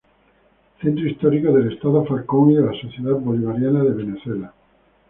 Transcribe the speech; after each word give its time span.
Centro 0.81 1.07
Histórico 1.07 1.53
del 1.53 1.73
Estado 1.73 2.03
Falcón 2.07 2.49
y 2.49 2.55
de 2.55 2.63
la 2.65 2.71
Sociedad 2.81 3.13
Bolivariana 3.19 3.83
de 3.83 3.91
Venezuela. 3.91 4.51